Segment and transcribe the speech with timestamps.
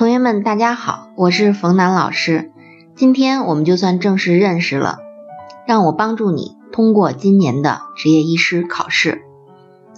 [0.00, 2.50] 同学们，大家好，我是冯楠老师。
[2.96, 4.96] 今天我们就算正式认识了，
[5.66, 9.20] 让我帮助你通过今年的执业医师考试。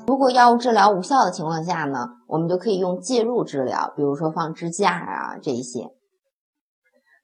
[0.05, 5.83] 如果药物治疗无效的情况下呢，我们就可以用介入治疗，比如说放支架啊这一些。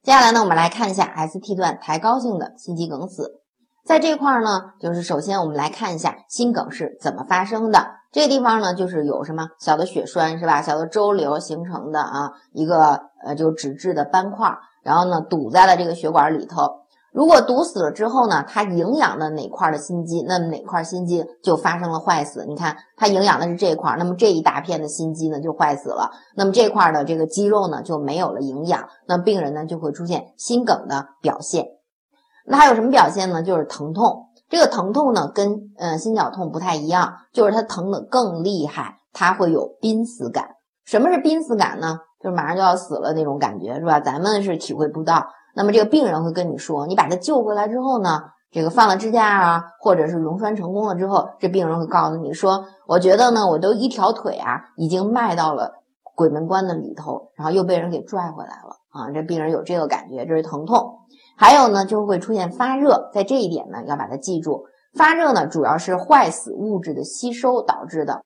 [0.04, 3.40] 接下来呢，我们来看一下 ST 段抬高性的心肌梗死。
[3.84, 7.97] 在这块儿呢，就是首先我们来看一下心梗是怎么发生的。
[8.10, 10.62] 这个地方呢，就是有什么小的血栓是吧？
[10.62, 14.50] 小的周瘤形成的啊，一个呃就脂质的斑块，
[14.82, 16.62] 然后呢堵在了这个血管里头。
[17.10, 22.44] 如果堵死了之后呢，它营养的哪块的心肌，那么哪块心肌就发生了坏死。
[22.46, 26.10] 你看它营养的是这块，那么这一大片的心肌呢就坏死了。
[26.36, 31.66] 那么这块的这个肌肉呢就没有了营养，那病人呢就会出现心梗的表现。
[32.46, 33.42] 那还有什么表现呢？
[33.42, 34.27] 就是疼痛。
[34.48, 40.50] 这个疼痛呢，跟呃心绞痛不太一样，就是它疼的更厉害，它会有濒死感。
[40.84, 42.00] 什么是濒死感呢？
[42.22, 44.00] 就是马上就要死了那种感觉，是吧？
[44.00, 45.26] 咱们是体会不到。
[45.54, 55.72] 那么这个病人会跟你说，你把他救回来之后呢，这个放了支架啊，或者是溶栓成功了之后，这病人会告诉你说，我觉得呢，我都一条腿啊，已经迈到了
[56.14, 59.10] 鬼门关的里头，然后又被人给拽回来了啊。
[59.12, 61.00] 这病人有这个感觉，这是疼痛。
[61.38, 64.66] 还有呢，就会出现发热，在这一点呢，要把它记住。
[64.92, 68.22] 发热呢，主要是坏死物质的吸收导致的。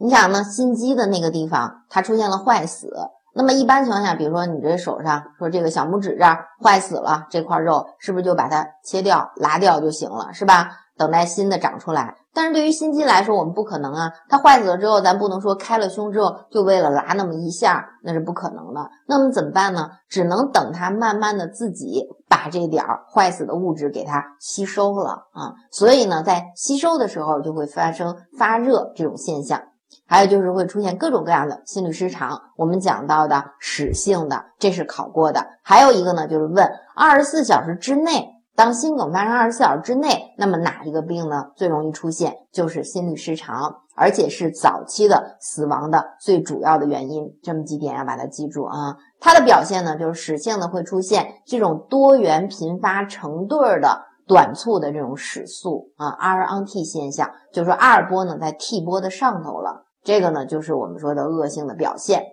[0.00, 2.92] 你想呢，心肌的那个地方它出现了坏死，
[3.34, 10.70] 那么一般情况下，比如说你这手上说这个小拇指这儿坏死了，这块肉是不是就把它切掉、拉掉就行了，是吧？
[10.98, 12.16] 等待新的长出来。
[12.34, 18.90] 但是对于心肌来说，我们不可能啊，它坏死了之后，咱不能说开了胸之后就为了拉那么一下，那是不可能的。
[19.06, 19.90] 那么怎么办呢？
[20.08, 25.54] 只能等它慢慢的自己把这点儿坏死的物质给它吸收了啊。
[25.72, 29.60] 所以呢，在吸收的时候就会发生发热这种现象，
[30.06, 32.40] 还有就是会出现各种各样的心律失常。
[32.56, 35.44] 我们讲到的室性的，这是考过的。
[35.64, 38.37] 还有一个呢，就是问二十四小时之内。
[38.58, 42.34] 当心梗发生二十四小时之内，那么哪一个病呢最容易出现？
[42.50, 47.38] 就是心律失常，而且是早期的死亡的最主要的原因。
[47.40, 48.96] 这么几点要把它记住啊。
[49.20, 59.84] 它的表现呢，就是室性的会出现这种多元频发成对儿的短促的这种室速啊，R on T 现象，就是说 R 波呢在 T 波的上头了。
[60.02, 62.24] 这个呢就是我们说的恶性的表现。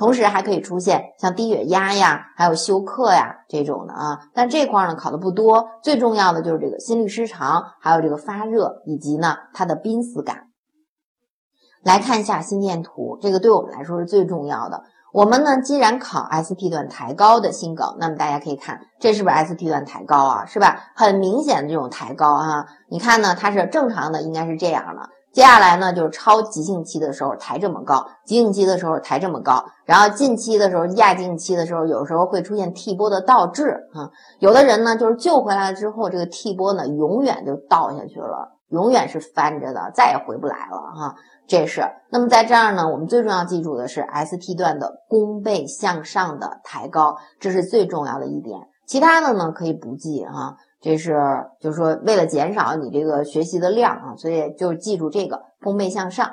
[0.00, 5.68] 同时还可以出现像低血压呀，还有休克呀这种的啊，但这块呢考的不多。
[5.82, 10.44] 最重要的就是这个心律失常，还有这个发热，以及呢它的濒死感。
[11.84, 14.84] 来看一下心电图，这个对我们来说是最重要的。
[15.12, 20.46] 我们呢既然考 ST 段抬高的心梗，那么大家可以看这是不是 ST 段抬高啊？
[20.46, 20.80] 是吧？
[20.96, 25.10] 很明显的这种抬高啊，你看呢它是正常的，应该是这样的。
[25.32, 34.10] 接下来呢，就是超急性期的时候抬这么高，急性期的时候抬这么高，然后近期的时候、亚近期的时候，有时候会出现 T 波的倒置啊。
[34.40, 41.14] 有的人呢，就是救回来了之后，这个 T 波呢，永远就倒下去了，永远是翻着的，再也回不来了哈。
[41.46, 41.82] 这是。
[42.10, 48.58] 那么在这儿呢，我们最重要记住的是 ST 段的弓背向上的抬高，这是最重要的一点。
[48.84, 50.56] 其他的呢，可以不记哈。
[50.80, 51.14] 这是
[51.60, 56.30] 就是说，为了减少你这个学习的量啊，所以就记住这个弓背向上。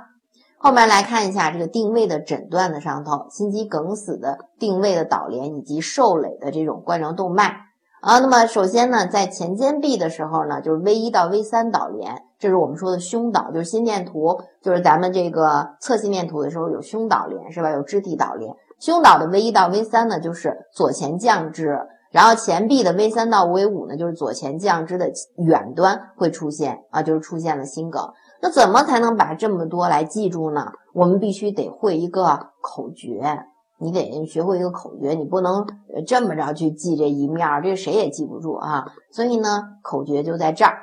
[0.58, 7.58] 后面来看一下这个定位的诊断的上头，心肌梗死的定位的导联以及受累的这种冠状动脉
[8.02, 8.20] 啊。
[8.20, 17.70] 那么首先呢，在前间壁的时候呢，就是 V 一到 V 三导联，这是我们说的胸导，就是心电图，就是咱们这个测心电图的时候有胸导联是吧？
[17.72, 21.78] 有肢体导联，胸导的 V 一到 V 三呢，就是左前降支。
[22.12, 28.02] 然后前臂的 V 三到 V 五呢，就是左前降支的远端会出现啊，就是出现了心梗。
[28.42, 30.72] 那怎么才能把这么多来记住呢？
[30.94, 33.46] 我们必须得会一个口诀，
[33.80, 35.66] 你得学会一个口诀，你不能
[36.08, 38.86] 这么着去记这一面，这谁也记不住啊。
[39.12, 40.78] 所以呢，口诀就在这儿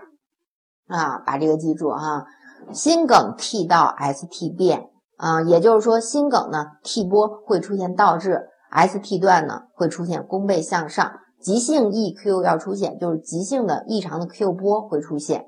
[0.89, 2.27] 啊，把这个记住哈。
[2.73, 8.49] 心梗 T 到 ST 变啊，也就是说心梗呢 T 波会出现倒置。
[8.75, 15.47] ST 段呢会出现弓背向上，急性 EQ 要出现，就是急性的异常的 Q 波会出现，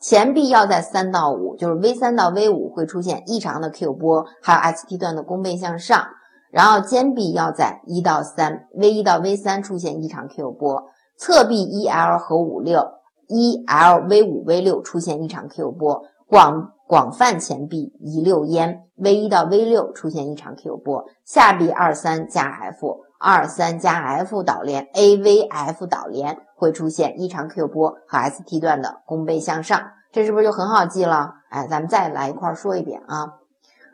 [0.00, 6.04] 前臂要在三到五，就是 V 三到 V 五会出现异常的 Q 波，还有 ST 段的弓背向上，
[6.50, 10.84] 然后肩臂要在一到三，V 一到 V 三出现异常 Q 波，
[11.16, 12.80] 侧臂 EL 和五六
[13.28, 16.72] ，EL V 五 V 六出现异常 Q 波，广。
[16.86, 28.60] 广泛前臂一六烟 V 一到 V 六出现异常 Q 波，下臂二三加 F 二三加 F 导联 AVF 导联会出现异常 Q 波和 ST
[28.60, 29.80] 段的弓背向上，
[30.12, 31.32] 这是不是就很好记了？
[31.48, 33.34] 哎，咱们再来一块说一遍啊。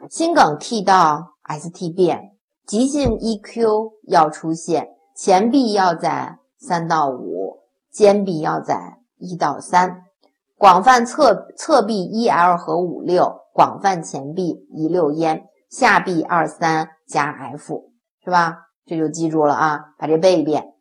[0.08, 2.32] 心梗 T 到 ST 变，
[2.66, 7.60] 急性 EQ 要出现，前臂要在三到五，
[7.90, 10.04] 肩臂要在一到三，
[10.60, 17.84] 广泛侧侧壁一 L 和五六，广泛前壁一六烟，下壁二三加 F，
[18.22, 18.58] 是吧？
[18.84, 20.74] 这就记住了啊，把这背一遍。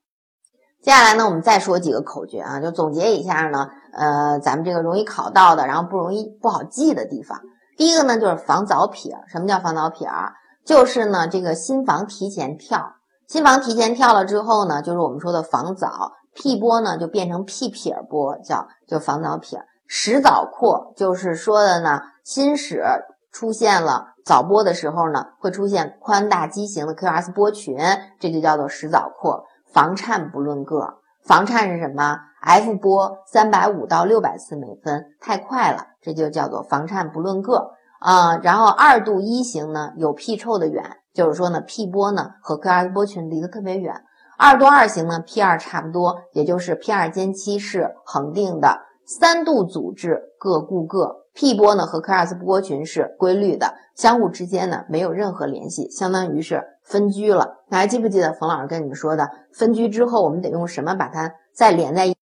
[0.84, 7.40] 接下来呢，我们再说几个口诀啊，就总结一下呢，呃，咱们这个容易考到的，然后不容易不好记的地方。
[7.78, 9.16] 第一个呢，就是防早撇。
[9.32, 10.34] 什么叫防早撇啊？
[10.66, 12.96] 就是呢，这个心房提前跳，
[13.30, 16.12] 心房提前跳了之后呢，就是我们说的防早。
[16.36, 19.60] P 波呢就变成 P 撇波，叫就防早撇。
[19.92, 22.84] 室早扩就是说的呢，心室
[23.32, 27.76] 出现了早波的时候呢，会出现宽大畸形的 QRS 波群，
[28.20, 29.46] 这就叫做室早扩。
[29.74, 38.38] 房颤不论个，房颤是什么？F 波三百五到六百次每分，太快了，这就叫做房颤不论个啊。
[38.44, 44.04] 然后二度一型呢，有屁臭的远，就是说呢，P 波呢和 QRS 波群离得特别远。
[44.38, 48.82] 二度二型呢，P 二差不多，也就是 P 二间期是恒定的。
[49.10, 56.64] 三度阻滞各固各，P 波呢和 QRS 波群是规律的，相互之间呢没有任何联系，相当于是。
[56.84, 59.30] 分居了，那还记不记得冯老师跟你们说的？
[59.54, 62.16] 分居之后，我们得用什么把它再连在一？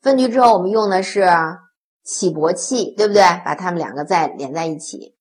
[0.00, 1.28] 分居之后，我们用的是
[2.04, 3.22] 起搏器，对不对？
[3.44, 5.16] 把它们两个再连在一起。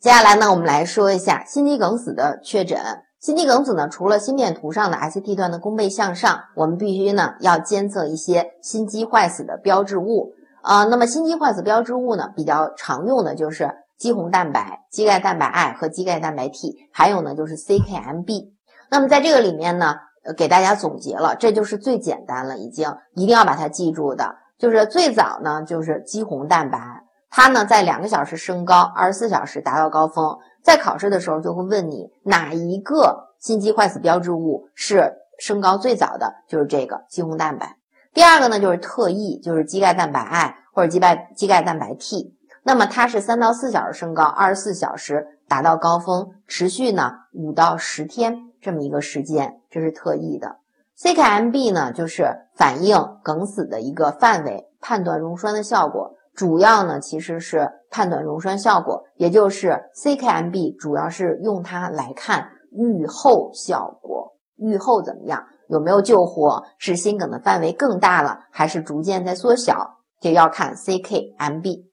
[0.00, 2.78] 接下来呢，我们来说一下心肌梗死的确诊。
[3.20, 10.84] 心肌梗死呢，除了心电图上的 ST 段的弓背向上，我们必须呢要监测一些心肌坏死的标志物啊。
[10.84, 13.70] 那么心肌坏死标志物呢，比较常用的就是。
[13.98, 18.52] 肌红蛋白、肌钙蛋白 I 和肌钙蛋白 T，还有呢就是 CKMB。
[18.92, 19.96] 那么在这个里面呢，
[20.36, 26.78] 给大家总结了，这就是最简单了，已经一定要把它记住的，就是最早呢就是肌红蛋白，
[27.30, 30.38] 它呢在两个小时升高，二十四小时达到高峰。
[30.62, 37.76] 在考试的时候就会问你哪一个心肌坏死标志物是升高最早的，就是这个肌红蛋白。
[38.12, 42.34] 第二个呢就是特异，就是肌钙蛋白 I 或者肌钙肌钙蛋白 T。
[42.64, 50.56] 那么它是三到四小时升高，二十四小时达到高峰，持续呢五到十天这么一个时间，这是特异的。
[50.98, 52.26] CKMB 呢就是
[52.56, 71.88] 反映梗死的一个范围，判断溶栓的效果，主要呢其实是判断溶栓效果，也就是 CKMB 主要是用它来看预后效果，预后怎么样，有没有救活，是心梗的范围更大了，还是逐渐在缩小，就要看 CKMB。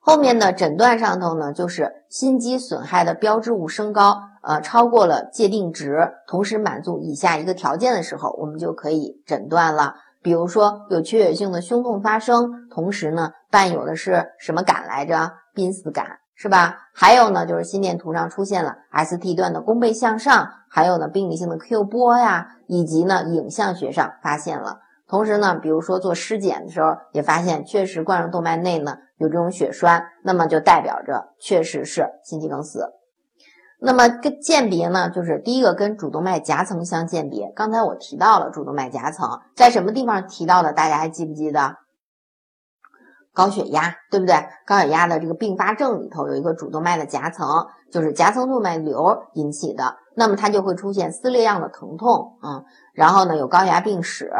[0.00, 9.94] 后面的诊断上头呢，就是心肌损害的标志物升高，呃，超过了界定值，同时满足以下一个条件的时候，我们就可以诊断了。
[10.22, 15.32] 比如说有缺血性的胸痛发生，同时呢伴有的是什么感来着？
[15.54, 16.88] 濒死感是吧？
[16.94, 24.80] 还有呢就是心电图上出现了 ST 段的弓背向上，还有呢病理性的 Q 波呀，以及呢影像学上发现了。
[25.06, 32.94] 同时呢，比如说做尸检的时候，也发现确实冠状动脉内呢有这种血栓，那么就代表着确实是心肌梗死。
[33.84, 37.50] 那么跟鉴别呢，就是第一个跟主动脉夹层相鉴别。
[37.56, 41.78] 刚才我提到了主动脉夹层在什么地方提到的，大家还记不记得？
[43.34, 44.36] 高血压，对不对？
[44.66, 54.30] 高血压的这个并发症里头有一个主动脉的夹层，就是夹层动脉瘤引起的，那么它就会出现撕裂样的疼痛，嗯，然后呢有高血压病史。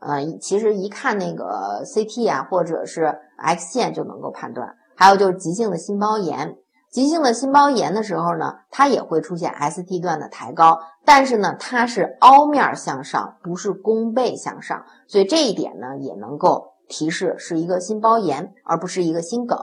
[0.00, 4.76] 呃，其实一看那个 CT 啊，或者是 X 线就能够判断。
[4.96, 6.56] 还有就是急性的心包炎，
[6.92, 19.58] 急性的心包炎的时候呢，它也会出现 ST 段的抬高，但是呢，它是凹面向上，不是弓背向上，所以这一点呢，也能够提示是一个心包炎，而不是一个心梗。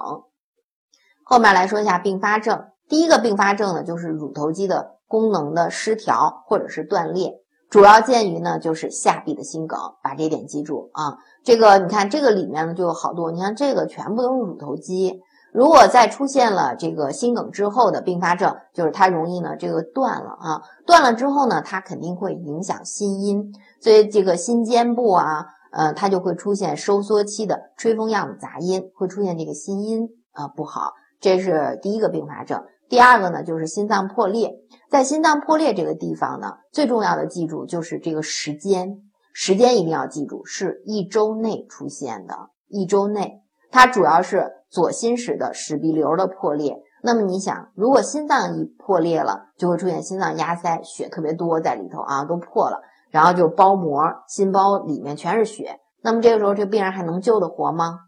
[1.23, 7.35] 后面来说一下并发症，第一个并发症呢，就是乳头肌的功能的失调或者是断裂。
[7.69, 11.19] 主要见于呢，就是下臂的心梗，把这点记住啊。
[11.43, 15.21] 这个你看，这个里面呢就有好多，你看这个全部都是乳头肌。
[15.51, 32.63] 如果再出现了这个心梗之后的并发症，就是它容易呢这个断了啊，断了之后呢，它肯定会影响心音，所以这个心尖部啊，呃，它就会出现收缩期的吹风样的杂音，会出现这个心音啊不好，这是第一个并发症。
[32.87, 34.55] 第二个呢，就是心脏破裂。
[34.89, 39.03] 在心脏破裂这个地方呢，最重要的记住就是这个时间，
[39.33, 42.49] 时间一定要记住，是一周内出现的。
[42.67, 46.77] 一周内，它主要是左心室的室壁瘤的破裂。
[47.01, 55.79] 那么你想，如果心脏一破裂了，就会出现心脏压塞，血特别多在里头啊，都破了，然后就包膜，心包里面全是血。
[56.01, 57.99] 那么这个时候，这病人还能救得活吗？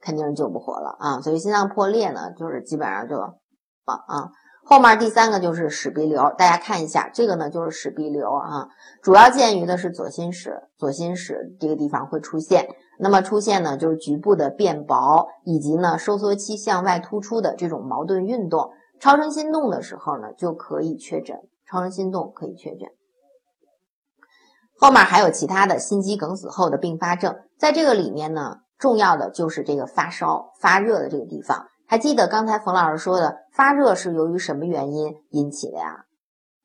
[0.00, 1.20] 肯定救不活了啊！
[1.20, 4.30] 所以心脏破裂呢，就是基本上就啊啊。
[4.66, 8.68] 后面第三个就是室壁瘤，大家看一下，这个呢就是室壁瘤啊，
[9.02, 12.66] 主要见于的是左心室，左心室这个地方会出现。
[12.98, 18.70] 那么出现呢，就是局部的变薄，以及呢收缩期向外突出的这种矛盾运动。
[19.00, 21.36] 超声心动的时候呢，就可以确诊。
[21.68, 22.88] 超声心动可以确诊。
[24.78, 31.66] 后面还有其他的心肌梗死后的并发症，在这个里面呢，重要的就是这个发烧、发热的这个地方。
[31.94, 36.06] 还记得刚才冯老师说的，发热是由于什么原因引起的呀？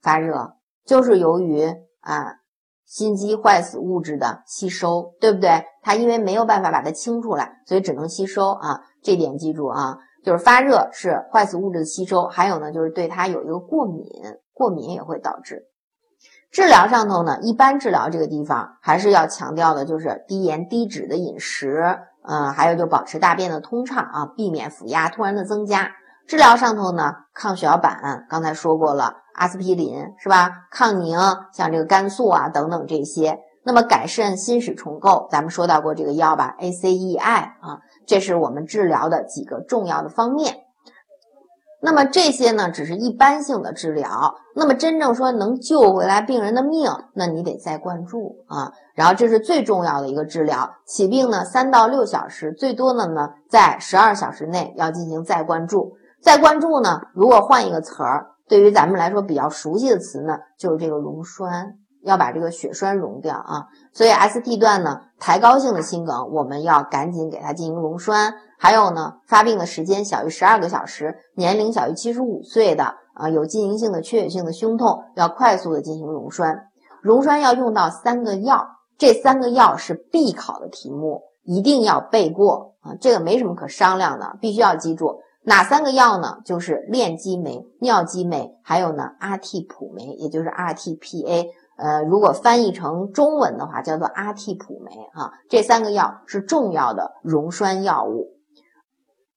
[0.02, 0.54] 发热
[0.88, 1.72] 就是由于
[2.02, 2.38] 啊
[2.84, 5.66] 心肌坏死物质的吸收，对不对？
[5.84, 8.82] 它因为没有办法把它清出来，所以只能吸收啊。
[9.04, 14.08] 这点记住啊，就是发热是坏死物质的吸收，还有呢就是对它有一个过敏，
[14.52, 15.68] 过敏也会导致。
[16.50, 22.00] 治疗上头呢，一般治疗这个地方还是要强调的就是低盐低脂的饮食。
[22.24, 25.92] 嗯，还有就保持大便的通畅啊，避免腹压突然的增加。
[26.28, 30.52] 治疗上头呢，抗血小板刚才说过了，阿司匹林是吧？
[30.72, 31.18] 抗凝
[31.54, 33.40] 像这个肝素啊等等这些。
[33.66, 40.56] 那么改善心室重构，咱们说到过这个药吧，ACEI 啊，这是我们治疗的几个重要的方面。
[41.82, 44.36] 那么这些呢，只是一般性的治疗。
[44.56, 48.74] 那么真正说能救回来病人的命，那你得再灌注啊。
[48.96, 50.70] 然后这是最重要的一个治疗。
[50.86, 55.94] 起病呢，三到六小时，最多的呢，在十二小时内要进行再灌注。
[56.22, 61.76] 再灌注呢，如果换一个词儿，对于咱们来说比较熟悉的词呢，就是这个溶栓。
[62.02, 68.36] 要把这个血栓溶掉啊，所以 ST 段呢，抬高性的心梗，我们要赶紧给它进行溶栓。
[68.62, 76.68] 还有呢，发病的时间小于十二个小时，年龄小于七十五岁的啊，有进行性的缺血性的胸痛，要快速的进行溶栓。
[77.02, 86.40] 溶栓要用到三个药，这三个药是必考的题目，一定要背过啊，这个没什么可商量的，必须要记住哪三个药呢？
[86.44, 91.48] 就是链激酶、尿激酶，还有呢阿替普酶，也就是 RTPA。
[91.78, 98.34] 呃，如果翻译成中文的话，叫做阿替普酶啊，这三个药是重要的溶栓药物。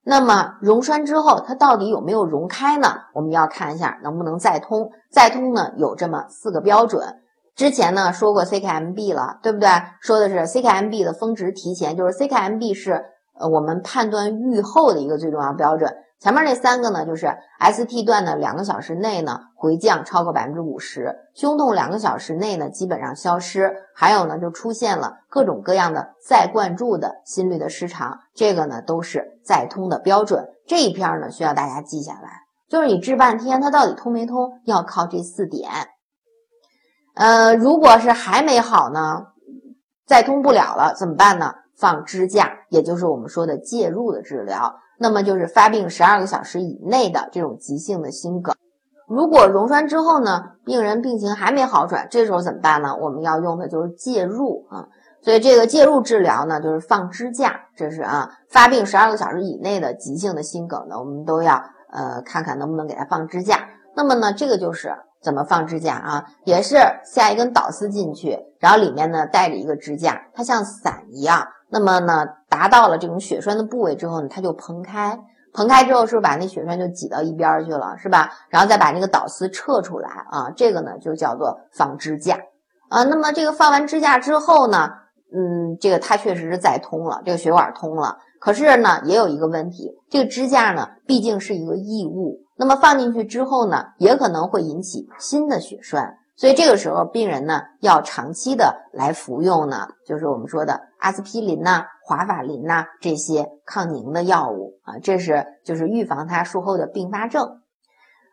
[0.04, 2.88] 那么溶栓之后，它到底有没有溶开呢？
[3.14, 4.90] 我们要看一下能不能再通。
[5.10, 7.20] 再通呢，有这么四个标准。
[7.54, 9.68] 之前呢说过 CKMB 了，对不对？
[10.00, 13.04] 说的是 CKMB 的峰值提前，就是 CKMB 是
[13.38, 15.94] 呃我们判断预后的一个最重要标准。
[16.22, 30.46] 前面那三个呢，就是 ST 段的两个小时内呢回降超过百分之五十，胸痛两个小时内呢基本上消失，还有呢就出现了各种各样的再灌注的心率的失常，这个呢都是再通的标准。
[30.64, 35.68] 这一篇呢需要大家记下来，就是你治半天它到底通没通，要靠这四点。
[37.16, 39.26] 呃，如果是还没好呢，
[40.06, 41.54] 再通不了了怎么办呢？
[41.76, 44.76] 放支架，也就是我们说的介入的治疗。
[44.98, 48.54] 那么就是发病十二个小时以内的这种急性的心梗，
[49.08, 52.94] 如果溶栓之后呢，病人病情还没好转，这时候怎么办呢？
[52.94, 54.86] 我们要用的就是介入啊。
[55.20, 63.68] 所以这个介入治疗呢，就是放支架，这是啊，发病十二个小时以内的急性的心梗呢，我们都要呃看看能不能给他放支架。
[63.96, 66.24] 那么呢，这个就是怎么放支架啊？
[66.44, 71.46] 也是下一根导丝进去，然后里面呢带着一个支架，它像伞一样。
[71.70, 75.18] 那么呢，达到了这种血栓的部位之后呢，它就膨开，
[75.54, 78.30] 膨开之后是不是把那血栓就挤到一边去了，是吧？
[78.50, 82.38] 然后再把那个导丝撤出来啊，这个呢就叫做放支架
[82.90, 83.04] 啊。
[83.04, 84.90] 那么这个放完支架之后呢，
[85.34, 88.18] 嗯，这个它确实是再通了，这个血管通了。
[88.38, 96.18] 可是呢，也有一个问题，这个支架呢毕竟是一个异物，那么放进去之后呢，也可能会引起新的血栓。
[96.34, 107.61] 所以这个时候，病人呢要长期的来服用呢，就是我们说的阿司匹林呐、华法林呐这些抗凝的药物啊，这是就是预防它术后的并发症。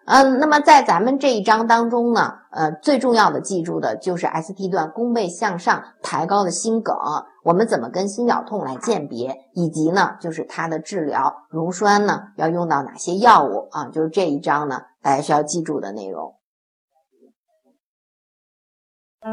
[0.09, 6.95] 嗯，那么在咱们这一章当中呢，呃，最重要的记住的就是 ST 段弓背向上抬高的心梗，
[7.43, 13.89] 我们怎么跟心绞痛来鉴别，以及呢就是它的治疗溶栓呢要用到哪些药物啊？
[13.89, 16.33] 就是这一章呢大家需要记住的内容。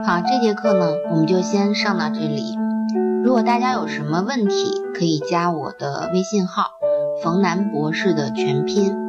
[0.05, 2.55] 好，这节课呢，我们就先上到这里。
[3.25, 6.65] 如果大家有什么问题，可以加我的微信号
[7.25, 9.06] “冯楠博士”的全拼，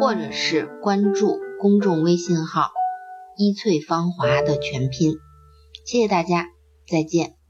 [0.00, 2.70] 或者是关注公众微信号
[3.36, 5.14] “一翠芳华”的全拼。
[5.84, 6.46] 谢谢大家，
[6.86, 7.43] 再见。